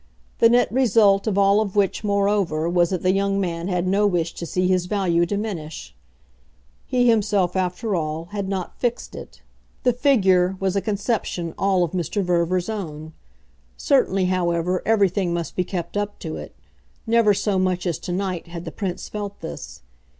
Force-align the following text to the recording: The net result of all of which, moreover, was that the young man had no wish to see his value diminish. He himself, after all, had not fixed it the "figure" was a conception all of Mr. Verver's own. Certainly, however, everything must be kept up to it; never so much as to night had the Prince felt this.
The 0.39 0.49
net 0.49 0.71
result 0.71 1.27
of 1.27 1.37
all 1.37 1.61
of 1.61 1.75
which, 1.75 2.03
moreover, 2.03 2.67
was 2.67 2.89
that 2.89 3.03
the 3.03 3.11
young 3.13 3.39
man 3.39 3.67
had 3.67 3.85
no 3.85 4.07
wish 4.07 4.33
to 4.33 4.47
see 4.47 4.67
his 4.67 4.87
value 4.87 5.27
diminish. 5.27 5.93
He 6.87 7.07
himself, 7.07 7.55
after 7.55 7.93
all, 7.95 8.25
had 8.31 8.49
not 8.49 8.79
fixed 8.79 9.13
it 9.13 9.43
the 9.83 9.93
"figure" 9.93 10.57
was 10.59 10.75
a 10.75 10.81
conception 10.81 11.53
all 11.55 11.83
of 11.83 11.91
Mr. 11.91 12.23
Verver's 12.23 12.67
own. 12.67 13.13
Certainly, 13.77 14.25
however, 14.25 14.81
everything 14.87 15.35
must 15.35 15.55
be 15.55 15.63
kept 15.63 15.95
up 15.95 16.17
to 16.17 16.35
it; 16.35 16.55
never 17.05 17.35
so 17.35 17.59
much 17.59 17.85
as 17.85 17.99
to 17.99 18.11
night 18.11 18.47
had 18.47 18.65
the 18.65 18.71
Prince 18.71 19.07
felt 19.07 19.39
this. 19.41 19.83